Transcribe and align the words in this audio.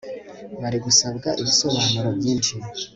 bari 0.61 0.77
gusabwa 0.85 1.29
ibisobanuro 1.41 2.09
byinshi 2.19 2.53